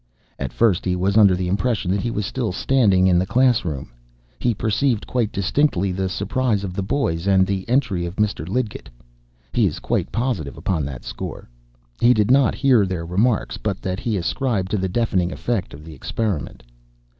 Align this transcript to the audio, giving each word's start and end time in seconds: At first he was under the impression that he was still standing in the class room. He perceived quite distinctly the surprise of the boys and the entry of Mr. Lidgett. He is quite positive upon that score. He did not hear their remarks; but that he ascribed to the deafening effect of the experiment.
At 0.39 0.51
first 0.51 0.83
he 0.83 0.95
was 0.95 1.15
under 1.15 1.35
the 1.35 1.47
impression 1.47 1.91
that 1.91 2.01
he 2.01 2.09
was 2.09 2.25
still 2.25 2.51
standing 2.51 3.05
in 3.05 3.19
the 3.19 3.25
class 3.27 3.63
room. 3.63 3.91
He 4.39 4.55
perceived 4.55 5.05
quite 5.05 5.31
distinctly 5.31 5.91
the 5.91 6.09
surprise 6.09 6.63
of 6.63 6.73
the 6.73 6.81
boys 6.81 7.27
and 7.27 7.45
the 7.45 7.69
entry 7.69 8.07
of 8.07 8.15
Mr. 8.15 8.49
Lidgett. 8.49 8.89
He 9.53 9.67
is 9.67 9.77
quite 9.77 10.11
positive 10.11 10.57
upon 10.57 10.85
that 10.85 11.03
score. 11.05 11.47
He 11.99 12.15
did 12.15 12.31
not 12.31 12.55
hear 12.55 12.87
their 12.87 13.05
remarks; 13.05 13.57
but 13.59 13.83
that 13.83 13.99
he 13.99 14.17
ascribed 14.17 14.71
to 14.71 14.77
the 14.79 14.89
deafening 14.89 15.31
effect 15.31 15.71
of 15.71 15.85
the 15.85 15.93
experiment. 15.93 16.63